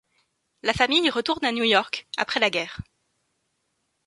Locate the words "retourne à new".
1.11-1.63